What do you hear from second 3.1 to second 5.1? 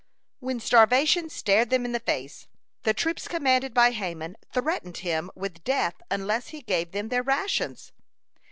commanded by Haman threatened